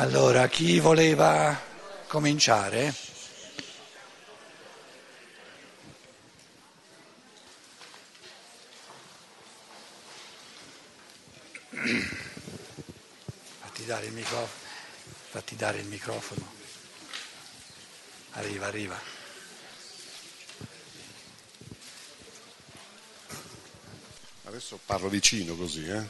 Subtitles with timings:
[0.00, 1.60] Allora, chi voleva
[2.06, 2.94] cominciare?
[13.58, 14.48] Fatti dare il microfono.
[15.30, 16.46] Fatti dare il microfono.
[18.34, 19.00] Arriva, arriva.
[24.44, 26.06] Adesso parlo vicino così, eh?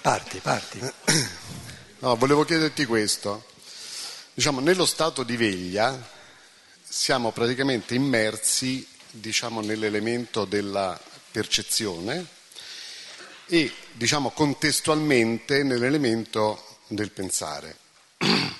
[0.00, 0.80] Parti, parti.
[2.06, 3.46] No, volevo chiederti questo.
[4.32, 6.08] Diciamo, nello stato di veglia
[6.80, 10.96] siamo praticamente immersi, diciamo, nell'elemento della
[11.32, 12.24] percezione
[13.46, 17.76] e, diciamo, contestualmente nell'elemento del pensare.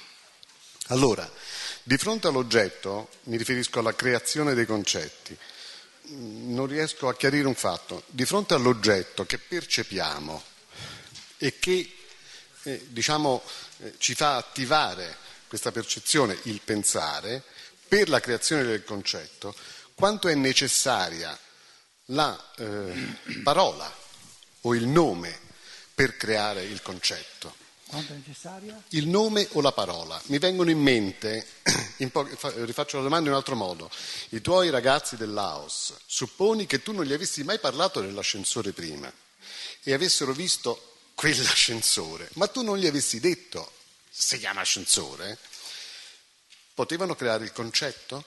[0.88, 1.30] Allora,
[1.84, 5.36] di fronte all'oggetto, mi riferisco alla creazione dei concetti,
[6.08, 8.02] non riesco a chiarire un fatto.
[8.06, 10.42] Di fronte all'oggetto che percepiamo
[11.38, 11.95] e che
[12.66, 13.42] eh, diciamo,
[13.78, 17.42] eh, ci fa attivare questa percezione, il pensare,
[17.86, 19.54] per la creazione del concetto,
[19.94, 21.38] quanto è necessaria
[22.06, 22.92] la eh,
[23.44, 23.92] parola
[24.62, 25.38] o il nome
[25.94, 27.54] per creare il concetto.
[27.86, 28.82] Quanto è necessaria?
[28.90, 30.20] Il nome o la parola.
[30.26, 31.46] Mi vengono in mente,
[31.98, 32.28] in po-
[32.64, 33.88] rifaccio la domanda in un altro modo,
[34.30, 39.10] i tuoi ragazzi del Laos, supponi che tu non gli avessi mai parlato dell'ascensore prima
[39.84, 43.72] e avessero visto quell'ascensore, ma tu non gli avessi detto
[44.10, 45.38] si chiama ascensore,
[46.74, 48.24] potevano creare il concetto?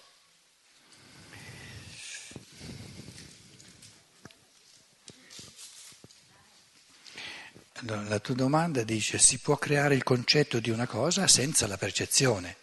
[7.81, 12.57] La tua domanda dice si può creare il concetto di una cosa senza la percezione.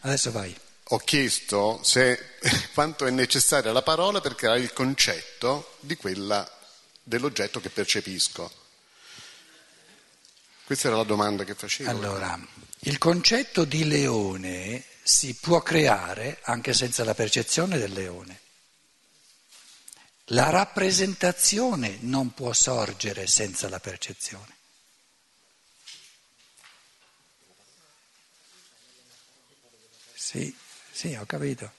[0.00, 0.66] Adesso vai.
[0.90, 2.36] Ho chiesto se,
[2.72, 6.50] quanto è necessaria la parola per creare il concetto quella,
[7.02, 8.50] dell'oggetto che percepisco.
[10.64, 11.90] Questa era la domanda che facevo.
[11.90, 12.38] Allora,
[12.80, 18.40] il concetto di leone si può creare anche senza la percezione del leone.
[20.32, 24.56] La rappresentazione non può sorgere senza la percezione.
[30.14, 30.54] Sì,
[30.98, 31.70] sì, ho capito.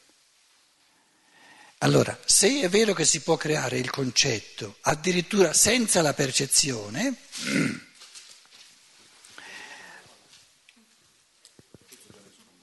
[1.79, 7.15] Allora, se è vero che si può creare il concetto addirittura senza la percezione,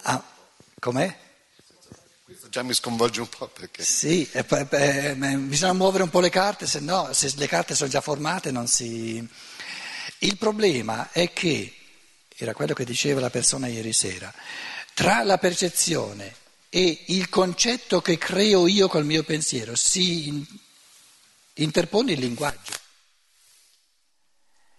[0.05, 0.25] ah,
[0.79, 1.19] com'è?
[2.25, 3.85] Questo già mi sconvolge un po' perché...
[3.85, 7.91] Sì, eh, eh, bisogna muovere un po' le carte, se no, se le carte sono
[7.91, 9.23] già formate non si...
[10.21, 11.77] Il problema è che,
[12.35, 14.33] era quello che diceva la persona ieri sera,
[14.95, 20.45] tra la percezione e il concetto che creo io col mio pensiero si
[21.55, 22.75] interpone il linguaggio,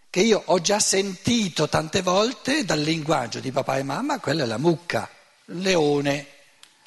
[0.10, 4.48] che io ho già sentito tante volte dal linguaggio di papà e mamma, quella è
[4.48, 5.10] la mucca,
[5.46, 6.28] il leone,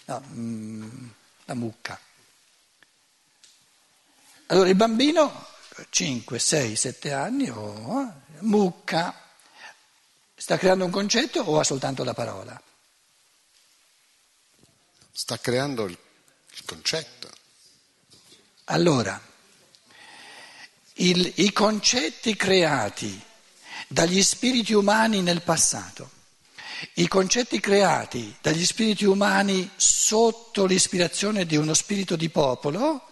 [0.07, 1.09] no, mm,
[1.47, 2.01] la mucca.
[4.47, 5.47] Allora il bambino,
[5.89, 9.15] 5, 6, 7 anni, oh, mucca,
[10.35, 12.61] sta creando un concetto o ha soltanto la parola?
[15.21, 15.99] Sta creando il,
[16.55, 17.29] il concetto.
[18.65, 19.21] Allora,
[20.95, 23.21] il, i concetti creati
[23.87, 26.11] dagli spiriti umani nel passato,
[26.95, 33.11] i concetti creati dagli spiriti umani sotto l'ispirazione di uno spirito di popolo,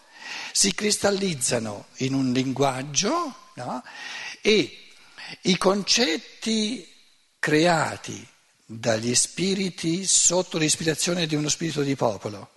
[0.50, 3.84] si cristallizzano in un linguaggio no?
[4.40, 4.92] e
[5.42, 6.90] i concetti
[7.38, 8.26] creati
[8.70, 12.50] dagli spiriti sotto l'ispirazione di uno spirito di popolo,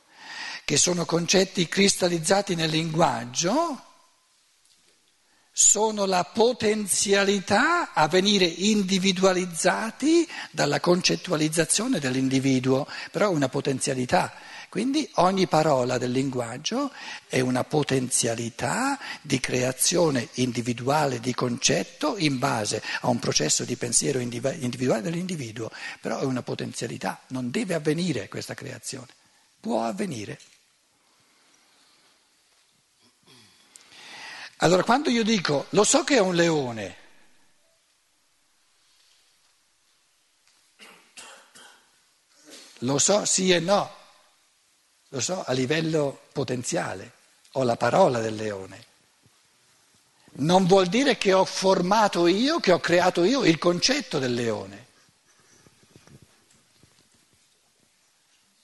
[0.65, 3.81] che sono concetti cristallizzati nel linguaggio,
[5.53, 14.33] sono la potenzialità a venire individualizzati dalla concettualizzazione dell'individuo, però è una potenzialità.
[14.71, 16.93] Quindi ogni parola del linguaggio
[17.27, 24.19] è una potenzialità di creazione individuale di concetto in base a un processo di pensiero
[24.19, 25.69] individuale dell'individuo,
[25.99, 29.07] però è una potenzialità, non deve avvenire questa creazione,
[29.59, 30.39] può avvenire.
[34.59, 36.95] Allora quando io dico lo so che è un leone,
[42.77, 43.99] lo so sì e no,
[45.13, 47.11] lo so a livello potenziale,
[47.53, 48.85] ho la parola del leone.
[50.33, 54.85] Non vuol dire che ho formato io, che ho creato io il concetto del leone.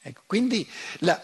[0.02, 0.66] Ecco, quindi
[1.00, 1.22] la,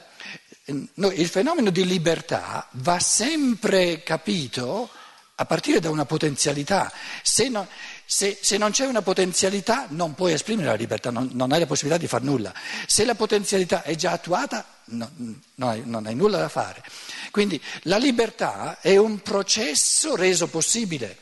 [0.66, 4.90] No, il fenomeno di libertà va sempre capito
[5.36, 6.90] a partire da una potenzialità.
[7.22, 7.68] Se non,
[8.06, 11.66] se, se non c'è una potenzialità non puoi esprimere la libertà, non, non, hai la
[11.66, 12.54] possibilità di fare nulla.
[12.88, 16.84] Se la potenzialità è già attuata no, non, hai, non hai nulla da fare.
[17.32, 21.18] Quindi la libertà è un processo reso possibile.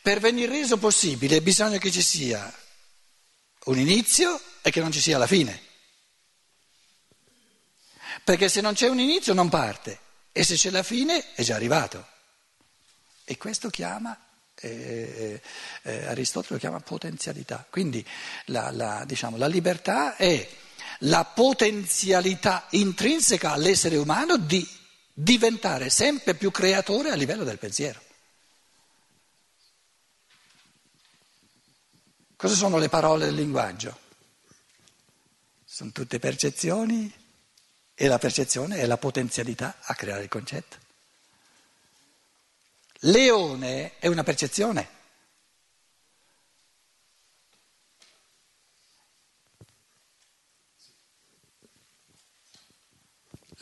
[0.00, 2.52] Per venire reso possibile bisogna che ci sia
[3.64, 5.62] un inizio e che non ci sia la fine.
[8.22, 9.98] Perché se non c'è un inizio non parte
[10.32, 12.06] e se c'è la fine è già arrivato.
[13.24, 14.16] E questo chiama,
[14.54, 15.40] eh,
[15.82, 17.66] eh, Aristotele lo chiama potenzialità.
[17.68, 18.04] Quindi
[18.46, 20.48] la, la, diciamo, la libertà è
[21.00, 24.66] la potenzialità intrinseca all'essere umano di
[25.12, 28.00] diventare sempre più creatore a livello del pensiero.
[32.36, 33.98] Cosa sono le parole del linguaggio?
[35.64, 37.10] Sono tutte percezioni
[37.94, 40.76] e la percezione è la potenzialità a creare il concetto.
[43.00, 44.95] Leone è una percezione.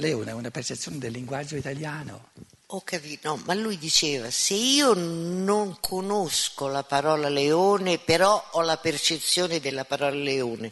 [0.04, 2.28] Leone è una percezione del linguaggio italiano.
[2.68, 8.60] Ho capito, no, ma lui diceva, se io non conosco la parola leone, però ho
[8.60, 10.70] la percezione della parola leone.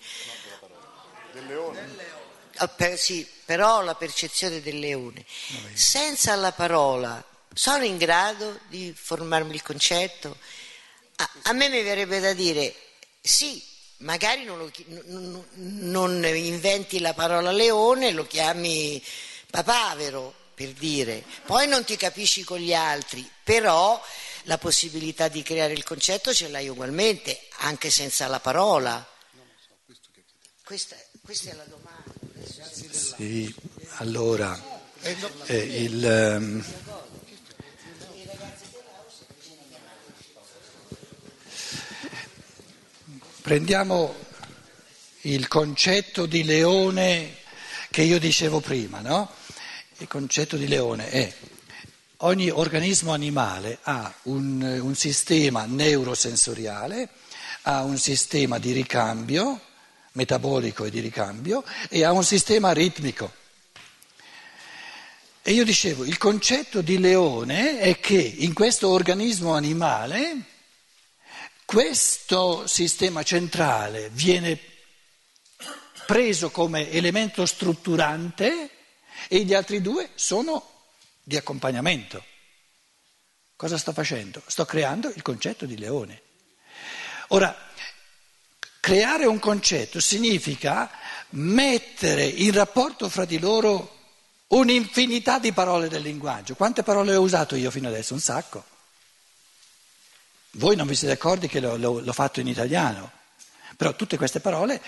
[1.32, 2.11] Del leone?
[2.56, 5.25] Ah, sì, però ho la percezione del leone.
[5.73, 7.25] Senza la parola
[7.55, 10.37] sono in grado di formarmi il concetto?
[11.17, 12.75] A, a me mi verrebbe da dire
[13.20, 13.62] sì,
[14.02, 14.70] magari non, lo,
[15.06, 19.02] non, non, inventi la parola leone, lo chiami
[19.50, 24.00] papavero per dire, poi non ti capisci con gli altri, però
[24.44, 29.06] la possibilità di creare il concetto ce l'hai ugualmente, anche senza la parola.
[30.64, 31.81] Questa, questa è la domanda.
[32.70, 33.54] Sì,
[33.96, 34.60] allora,
[35.46, 36.64] eh, il,
[43.43, 44.15] prendiamo
[45.23, 47.39] il concetto di leone
[47.91, 49.31] che io dicevo prima, no?
[49.99, 51.35] Il concetto di leone è
[52.19, 57.09] ogni organismo animale ha un, un sistema neurosensoriale,
[57.62, 59.61] ha un sistema di ricambio,
[60.12, 63.33] metabolico e di ricambio e ha un sistema ritmico.
[65.43, 70.51] E io dicevo, il concetto di leone è che in questo organismo animale
[71.73, 74.61] questo sistema centrale viene
[76.07, 78.71] preso come elemento strutturante
[79.29, 80.85] e gli altri due sono
[81.23, 82.23] di accompagnamento.
[83.57, 84.43] Cosa sto facendo?
[84.45, 86.21] Sto creando il concetto di leone.
[87.29, 87.57] Ora,
[88.83, 90.91] Creare un concetto significa
[91.31, 93.97] mettere in rapporto fra di loro
[94.49, 96.57] un'infinità di parole del linguaggio.
[96.57, 98.13] Quante parole ho usato io fino adesso?
[98.13, 98.65] Un sacco.
[100.56, 103.10] Voi non vi siete accorti che l'ho, l'ho, fatto in italiano,
[103.76, 104.82] però tutte queste parole,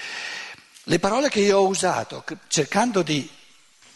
[0.84, 3.26] le parole che io ho usato cercando di,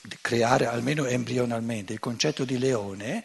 [0.01, 3.23] di creare almeno embrionalmente il concetto di leone,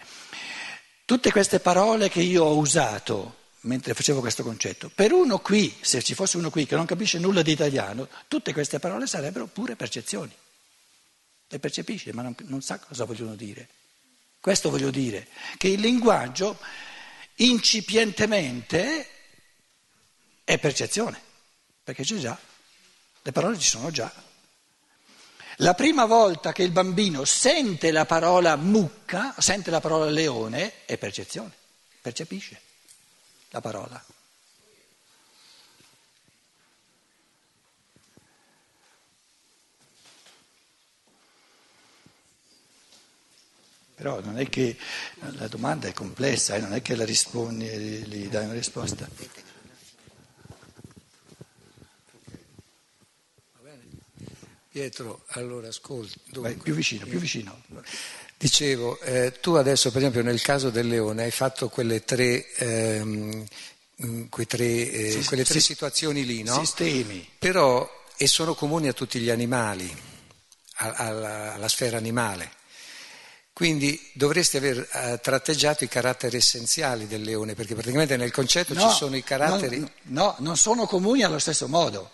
[1.06, 4.92] tutte queste parole che io ho usato mentre facevo questo concetto.
[4.94, 8.52] Per uno qui, se ci fosse uno qui che non capisce nulla di italiano, tutte
[8.52, 10.36] queste parole sarebbero pure percezioni.
[11.48, 13.70] Le percepisce, ma non, non sa cosa vogliono dire.
[14.42, 16.60] Questo voglio dire, che il linguaggio
[17.36, 19.10] incipientemente
[20.44, 21.20] è percezione,
[21.84, 22.38] perché c'è già,
[23.22, 24.12] le parole ci sono già.
[25.58, 30.98] La prima volta che il bambino sente la parola mucca, sente la parola leone, è
[30.98, 31.52] percezione,
[32.02, 32.60] percepisce
[33.50, 34.04] la parola.
[44.04, 44.76] Però non è che
[45.38, 49.08] la domanda è complessa, eh, non è che la rispondi e gli dai una risposta.
[54.70, 56.20] Pietro, allora ascolti.
[56.34, 57.58] Vai, più vicino, più vicino.
[58.36, 63.46] Dicevo, eh, tu adesso per esempio nel caso del leone hai fatto quelle tre, ehm,
[64.06, 66.60] mm, tre, eh, quelle tre situazioni lì, no?
[66.60, 67.26] Sistemi.
[67.40, 69.90] Però, e sono comuni a tutti gli animali,
[70.74, 72.62] alla, alla sfera animale.
[73.54, 78.90] Quindi dovresti aver uh, tratteggiato i caratteri essenziali del leone, perché praticamente nel concetto no,
[78.90, 79.80] ci sono i caratteri.
[79.80, 82.10] No, no, non sono comuni allo stesso modo.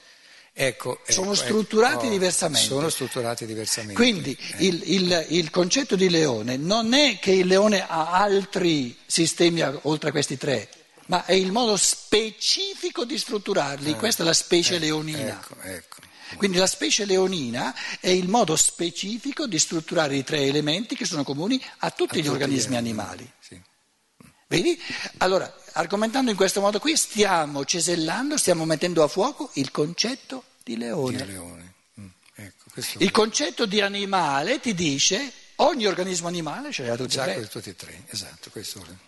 [0.52, 2.68] Ecco, sono ecco, strutturati ecco, diversamente.
[2.68, 3.94] Sono strutturati diversamente.
[3.94, 4.66] Quindi eh.
[4.66, 10.10] il, il, il, concetto di leone non è che il leone ha altri sistemi oltre
[10.10, 10.68] a questi tre,
[11.06, 13.92] ma è il modo specifico di strutturarli.
[13.92, 15.30] Eh, Questa è la specie ecco, leonina.
[15.30, 15.98] Ecco, ecco.
[16.36, 21.24] Quindi la specie leonina è il modo specifico di strutturare i tre elementi che sono
[21.24, 23.32] comuni a tutti a gli tutti organismi gli animali.
[23.40, 23.60] Sì.
[24.48, 24.82] Vedi?
[25.18, 30.78] Allora, argomentando in questo modo qui, stiamo cesellando, stiamo mettendo a fuoco il concetto di
[30.78, 31.18] leone.
[31.18, 31.74] Di leone.
[32.00, 32.66] Mm, ecco,
[32.98, 37.48] il concetto di animale ti dice ogni organismo animale ce l'ha tutti e tre.
[37.48, 39.08] tutti e tre, esatto, questo vuole.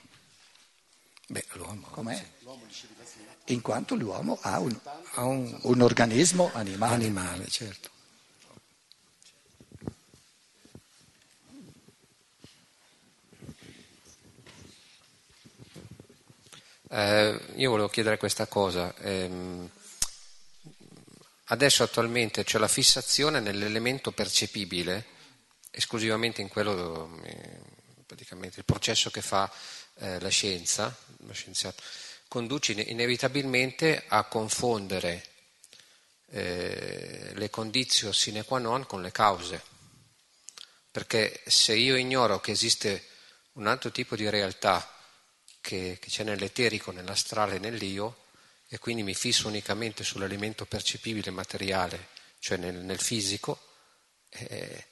[1.31, 1.88] Beh, l'uomo.
[1.91, 2.25] Com'è?
[2.67, 3.53] Sì.
[3.53, 4.77] In quanto l'uomo ha un,
[5.13, 6.93] ha un, un organismo animale.
[6.93, 7.89] Animale, certo.
[16.89, 18.93] Eh, io volevo chiedere questa cosa.
[18.97, 19.69] Eh,
[21.45, 25.05] adesso attualmente c'è la fissazione nell'elemento percepibile,
[25.71, 27.61] esclusivamente in quello, eh,
[28.05, 29.50] praticamente il processo che fa
[29.95, 31.81] eh, la scienza, lo scienziato,
[32.27, 35.25] conduce inevitabilmente a confondere
[36.27, 39.62] eh, le condizioni sine qua non con le cause.
[40.91, 43.05] Perché se io ignoro che esiste
[43.53, 44.88] un altro tipo di realtà,
[45.62, 48.25] che, che c'è nell'eterico, nell'astrale, nell'io,
[48.67, 52.07] e quindi mi fisso unicamente sull'elemento percepibile materiale,
[52.39, 53.60] cioè nel, nel fisico,
[54.29, 54.86] eh,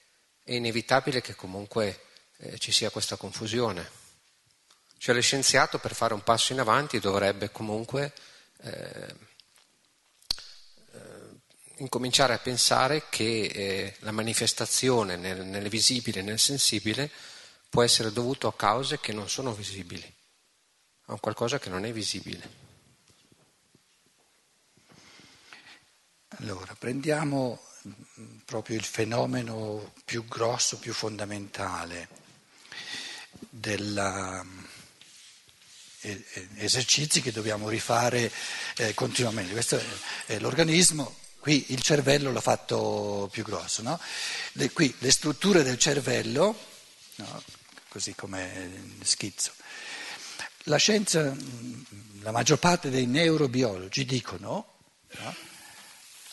[0.44, 2.02] è inevitabile che comunque
[2.38, 3.99] eh, ci sia questa confusione.
[5.00, 8.14] Cioè lo scienziato per fare un passo in avanti dovrebbe comunque
[8.64, 9.16] eh,
[10.92, 11.28] eh
[11.78, 17.10] incominciare a pensare che eh, la manifestazione nel, nel visibile e nel sensibile
[17.70, 20.18] può essere dovuta a cause che non sono visibili
[21.06, 22.68] a un qualcosa che non è visibile.
[26.40, 27.62] Allora, prendiamo
[28.44, 32.10] proprio il fenomeno più grosso, più fondamentale
[33.50, 33.98] degli
[36.56, 38.32] esercizi che dobbiamo rifare
[38.78, 39.54] eh, continuamente.
[39.54, 39.82] Questo
[40.26, 44.00] è l'organismo, qui il cervello l'ha fatto più grosso, no?
[44.54, 46.58] le, qui le strutture del cervello,
[47.16, 47.44] no?
[47.90, 49.52] così come schizzo,
[50.64, 51.36] la scienza,
[52.22, 54.78] la maggior parte dei neurobiologi dicono,
[55.20, 55.36] no?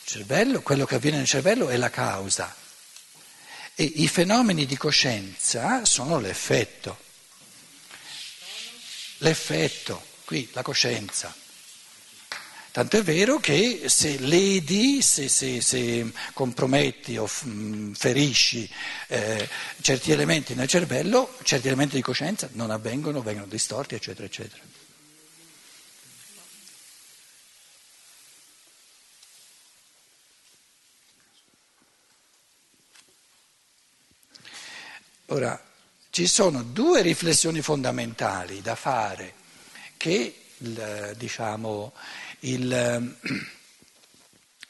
[0.04, 2.54] cervello, quello che avviene nel cervello è la causa
[3.78, 7.04] e i fenomeni di coscienza sono l'effetto.
[9.18, 11.34] L'effetto, qui la coscienza.
[12.70, 18.70] Tanto è vero che se ledi, se, se, se comprometti o ferisci
[19.08, 19.48] eh,
[19.80, 24.62] certi elementi nel cervello, certi elementi di coscienza non avvengono, vengono distorti, eccetera, eccetera.
[35.28, 35.60] Ora,
[36.16, 39.34] ci sono due riflessioni fondamentali da fare
[39.98, 40.44] che,
[41.14, 41.92] diciamo,
[42.40, 43.16] il,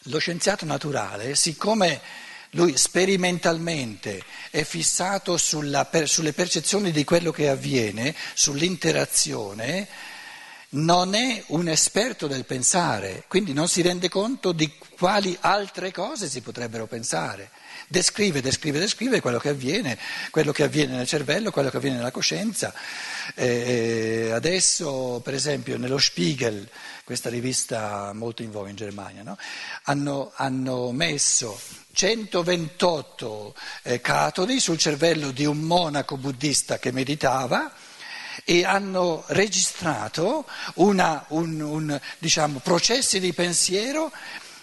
[0.02, 2.00] lo scienziato naturale, siccome
[2.50, 9.86] lui sperimentalmente è fissato sulla, sulle percezioni di quello che avviene, sull'interazione,
[10.70, 16.28] non è un esperto del pensare, quindi non si rende conto di quali altre cose
[16.28, 17.52] si potrebbero pensare.
[17.88, 19.96] Descrive, descrive, descrive quello che avviene,
[20.30, 22.74] quello che avviene nel cervello, quello che avviene nella coscienza.
[23.36, 26.68] Eh, adesso, per esempio, nello Spiegel,
[27.04, 29.38] questa rivista molto in voga in Germania, no?
[29.84, 31.60] hanno, hanno, messo
[31.92, 37.72] 128 eh, catodi sul cervello di un monaco buddista che meditava
[38.44, 44.10] e hanno registrato una, un, un, diciamo, processi di pensiero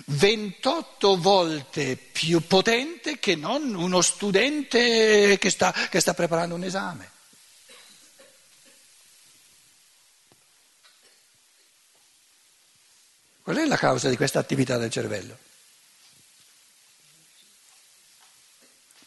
[0.05, 7.11] 28 volte più potente che non uno studente che sta, che sta preparando un esame.
[13.41, 15.37] Qual è la causa di questa attività del cervello?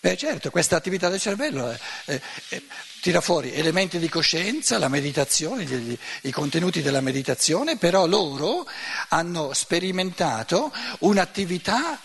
[0.06, 2.20] Beh certo, questa attività del cervello eh, eh,
[2.50, 2.62] eh,
[3.00, 8.64] tira fuori elementi di coscienza, la meditazione, gli, i contenuti della meditazione, però loro
[9.08, 11.98] hanno sperimentato un'attività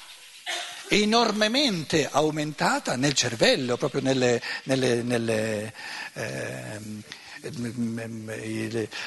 [0.88, 5.72] enormemente aumentata nel cervello, proprio nelle, nelle, nelle
[6.13, 7.03] ehm,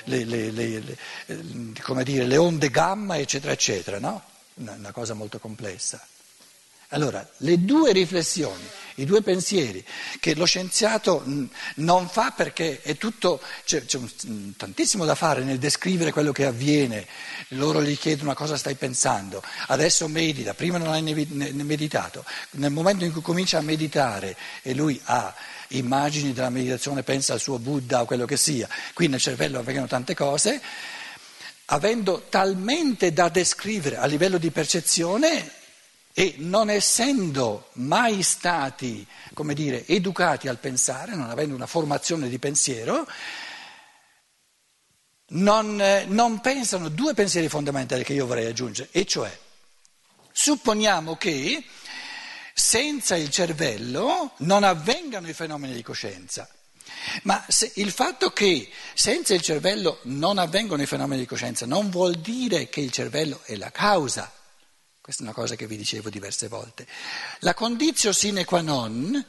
[0.04, 0.96] le, le, le,
[1.82, 4.22] come dire, le onde gamma, eccetera, eccetera, no?
[4.54, 6.00] Una cosa molto complessa.
[6.88, 8.62] Allora, le due riflessioni,
[8.96, 9.84] i due pensieri
[10.20, 11.24] che lo scienziato
[11.76, 16.44] non fa perché è tutto, c'è, c'è un, tantissimo da fare nel descrivere quello che
[16.44, 17.06] avviene,
[17.48, 23.04] loro gli chiedono a cosa stai pensando, adesso medita, prima non hai meditato, nel momento
[23.04, 25.34] in cui comincia a meditare e lui ha
[25.68, 29.88] immagini della meditazione, pensa al suo Buddha o quello che sia, qui nel cervello avvengono
[29.88, 30.60] tante cose,
[31.66, 35.62] avendo talmente da descrivere a livello di percezione
[36.16, 39.04] e non essendo mai stati,
[39.34, 43.04] come dire, educati al pensare, non avendo una formazione di pensiero,
[45.28, 49.36] non, non pensano due pensieri fondamentali che io vorrei aggiungere, e cioè,
[50.30, 51.64] supponiamo che
[52.54, 56.48] senza il cervello non avvengano i fenomeni di coscienza.
[57.22, 57.44] Ma
[57.74, 62.68] il fatto che senza il cervello non avvengono i fenomeni di coscienza non vuol dire
[62.68, 64.30] che il cervello è la causa.
[65.04, 66.86] Questa è una cosa che vi dicevo diverse volte.
[67.40, 69.22] La condizione sine qua non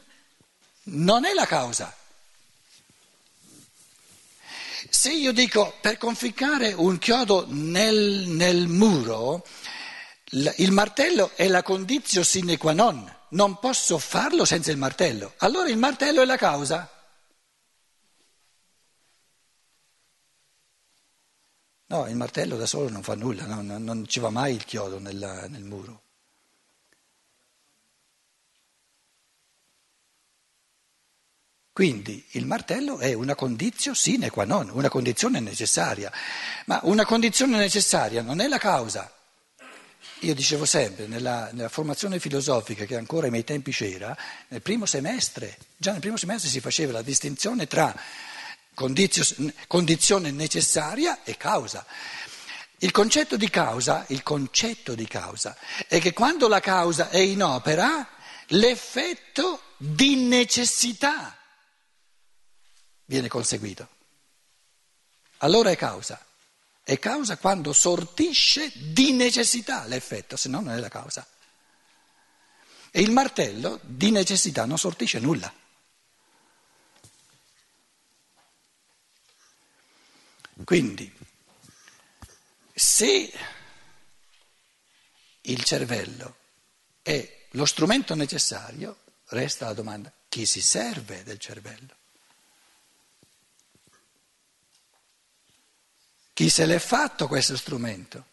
[0.83, 1.93] non è la causa.
[4.89, 9.45] Se io dico per conficcare un chiodo nel, nel muro,
[10.29, 15.33] il martello è la condizione sine qua non, non posso farlo senza il martello.
[15.39, 16.89] Allora il martello è la causa.
[21.87, 24.65] No, il martello da solo non fa nulla, no, non, non ci va mai il
[24.65, 26.01] chiodo nella, nel muro.
[31.75, 36.09] Quindi il martello è una condizione sine qua non, una condizione necessaria,
[36.67, 39.11] ma una condizione necessaria non è la causa.
[40.19, 44.15] Io dicevo sempre, nella, nella, formazione filosofica che ancora ai miei tempi c'era,
[44.47, 47.93] nel primo semestre, già nel primo semestre si faceva la distinzione tra
[48.75, 51.83] condizione necessaria e causa.
[52.79, 57.41] Il concetto di causa, il concetto di causa è che quando la causa è in
[57.41, 58.07] opera,
[58.49, 61.35] l'effetto di necessità
[63.05, 63.89] viene conseguito.
[65.37, 66.23] Allora è causa.
[66.83, 71.25] È causa quando sortisce di necessità l'effetto, se no non è la causa.
[72.91, 75.51] E il martello di necessità non sortisce nulla.
[80.63, 81.13] Quindi,
[82.73, 83.33] se
[85.41, 86.37] il cervello
[87.01, 88.97] è lo strumento necessario,
[89.27, 91.95] resta la domanda, chi si serve del cervello?
[96.33, 98.25] Chi se l'è fatto questo strumento?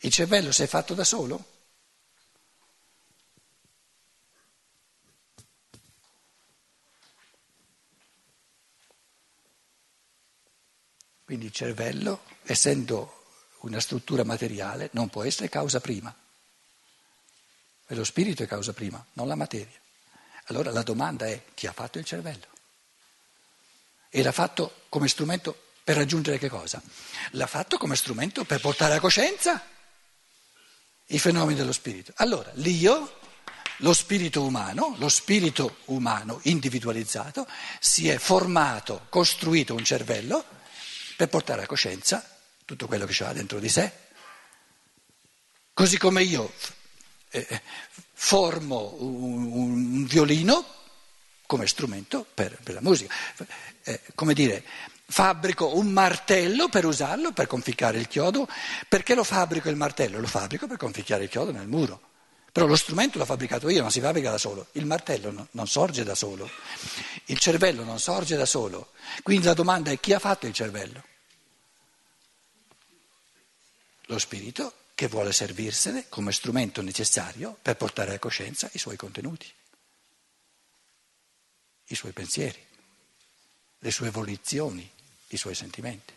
[0.00, 1.59] Il cervello si è fatto da solo?
[11.40, 13.24] Quindi il cervello, essendo
[13.60, 16.14] una struttura materiale, non può essere causa prima.
[17.86, 19.80] E lo spirito è causa prima, non la materia.
[20.48, 22.44] Allora la domanda è chi ha fatto il cervello?
[24.10, 26.82] E l'ha fatto come strumento per raggiungere che cosa?
[27.30, 29.64] L'ha fatto come strumento per portare a coscienza
[31.06, 32.12] i fenomeni dello spirito.
[32.16, 33.18] Allora l'io,
[33.78, 37.46] lo spirito umano, lo spirito umano individualizzato,
[37.78, 40.58] si è formato, costruito un cervello
[41.20, 42.24] per portare a coscienza
[42.64, 43.92] tutto quello che c'è dentro di sé.
[45.74, 46.50] Così come io
[47.28, 47.60] eh,
[48.14, 50.64] formo un, un, violino
[51.44, 53.14] come strumento per, per la musica,
[53.82, 54.64] eh, come dire,
[55.04, 58.48] fabbrico un martello per usarlo per conficcare il chiodo.
[58.88, 60.20] Perché lo fabbrico il martello?
[60.20, 62.09] Lo fabbrico per conficcare il chiodo nel muro.
[62.52, 64.66] Però lo strumento l'ho fabbricato io, non si fabbrica da solo.
[64.72, 66.50] Il martello no, non sorge da solo,
[67.26, 68.90] il cervello non sorge da solo.
[69.22, 71.04] Quindi la domanda è chi ha fatto il cervello?
[74.10, 79.50] lo spirito che vuole servirsene come strumento necessario per portare a coscienza i suoi contenuti,
[81.86, 82.62] i suoi pensieri,
[83.78, 84.88] le sue volizioni,
[85.28, 86.12] i suoi sentimenti.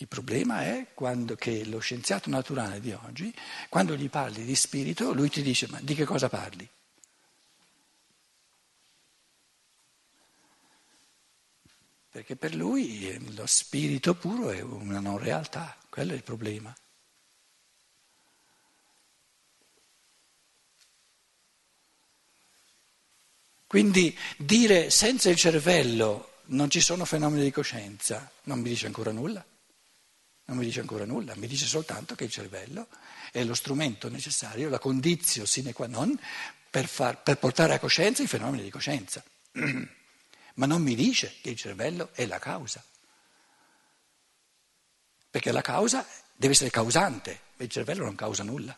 [0.00, 3.34] Il problema è quando, che lo scienziato naturale di oggi,
[3.68, 6.68] quando gli parli di spirito, lui ti dice ma di che cosa parli?
[12.18, 16.74] perché per lui lo spirito puro è una non realtà, quello è il problema.
[23.68, 29.12] Quindi dire senza il cervello non ci sono fenomeni di coscienza non mi dice ancora
[29.12, 29.46] nulla.
[30.48, 32.88] Non mi dice ancora nulla, mi dice soltanto che il cervello
[33.30, 36.18] è lo strumento necessario, la condizione sine qua non
[36.70, 39.22] per, far, per portare a coscienza i fenomeni di coscienza.
[40.54, 42.82] ma non mi dice che il cervello è la causa.
[45.30, 48.76] Perché la causa deve essere causante, il cervello non causa nulla.